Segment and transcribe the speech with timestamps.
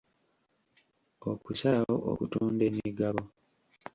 [1.31, 3.23] Okusalawo okutunda emigabo.